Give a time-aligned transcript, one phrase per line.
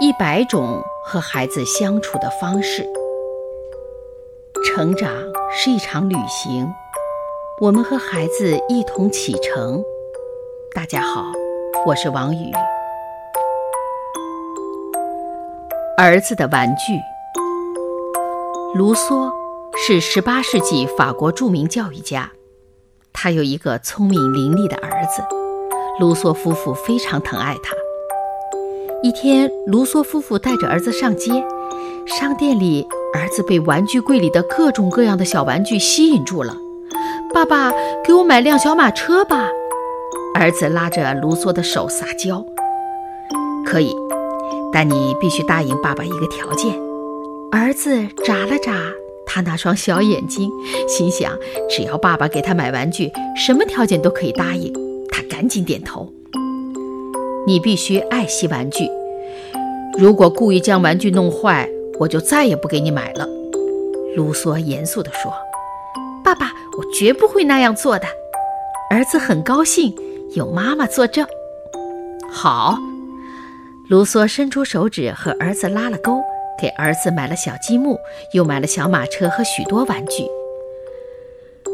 [0.00, 2.88] 一百种和孩子相处的方式。
[4.64, 5.12] 成长
[5.52, 6.66] 是一场旅行，
[7.60, 9.84] 我们和孩子一同启程。
[10.74, 11.26] 大家好，
[11.84, 12.50] 我是王宇。
[15.98, 16.98] 儿子的玩具。
[18.74, 19.30] 卢梭
[19.76, 22.30] 是18世纪法国著名教育家，
[23.12, 25.22] 他有一个聪明伶俐的儿子。
[25.98, 27.74] 卢梭夫妇非常疼爱他。
[29.02, 31.32] 一天，卢梭夫妇带着儿子上街，
[32.06, 36.54] 商店里，儿子被玩具柜里的各种各样的小玩具吸引住了。
[37.32, 37.72] 爸爸，
[38.04, 39.48] 给我买辆小马车吧！
[40.34, 42.44] 儿子拉着卢梭的手撒娇。
[43.64, 43.90] 可以，
[44.70, 46.78] 但你必须答应爸爸一个条件。
[47.50, 48.74] 儿子眨了眨
[49.26, 50.50] 他那双小眼睛，
[50.86, 51.32] 心想：
[51.70, 54.70] 只要爸爸给他买玩具，什么条件都可以答应。
[55.10, 56.12] 他赶紧点头。
[57.46, 58.88] 你必须爱惜玩具。
[59.98, 63.26] 如果故意将玩具弄坏，我就再也不给你买了。”
[64.16, 65.32] 卢梭严肃地说。
[66.22, 68.06] “爸爸，我绝不会那样做的。”
[68.90, 69.94] 儿子很高兴，
[70.34, 71.26] 有妈妈作证。
[72.30, 72.76] 好，
[73.88, 76.20] 卢梭伸出手指和儿子拉了钩，
[76.60, 77.98] 给儿子买了小积木，
[78.32, 80.24] 又买了小马车和许多玩具。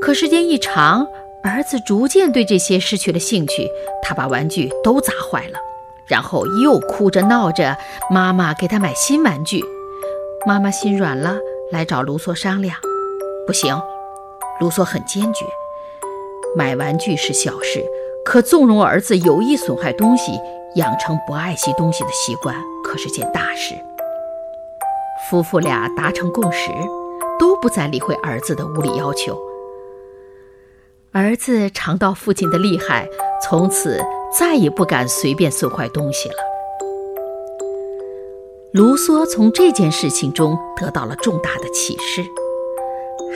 [0.00, 1.06] 可时间一长，
[1.42, 3.66] 儿子逐渐对这些失去了兴趣，
[4.02, 5.58] 他把玩具都砸坏了，
[6.06, 7.76] 然后又哭着闹着，
[8.10, 9.64] 妈妈给他买新玩具。
[10.46, 11.38] 妈妈心软了，
[11.72, 12.76] 来找卢梭商量。
[13.46, 13.74] 不行，
[14.60, 15.46] 卢梭很坚决。
[16.54, 17.82] 买玩具是小事，
[18.22, 20.32] 可纵容儿子有意损坏东西，
[20.74, 22.54] 养成不爱惜东西的习惯，
[22.84, 23.74] 可是件大事。
[25.30, 26.70] 夫妇俩达成共识，
[27.38, 29.38] 都不再理会儿子的无理要求。
[31.12, 33.08] 儿子尝到父亲的厉害，
[33.42, 34.00] 从此
[34.38, 36.36] 再也不敢随便损坏东西了。
[38.72, 42.22] 卢梭从这件事情中得到了重大的启示：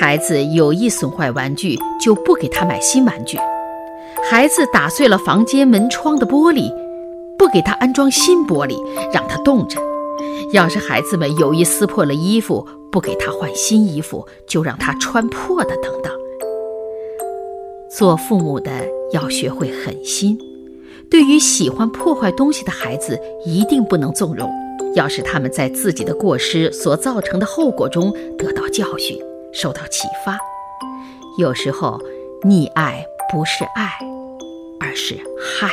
[0.00, 3.36] 孩子有意损坏玩具，就不给他买新玩具；
[4.30, 6.72] 孩子打碎了房间门窗的玻璃，
[7.36, 9.78] 不给他安装新玻璃，让他冻着；
[10.54, 16.10] 要是孩子们有意撕破了衣服，不给他换新衣服，就让他穿破的，等等。
[17.98, 18.70] 做父母的
[19.12, 20.38] 要学会狠心，
[21.10, 24.48] 对于喜欢破坏东西的孩子，一定不能纵容，
[24.94, 29.18] 要使他们在自己的过失所造成的后果中得到教训，
[29.52, 30.38] 受到启发。
[31.40, 32.00] 有时候，
[32.42, 33.90] 溺爱不是爱，
[34.78, 35.16] 而是
[35.58, 35.68] 害。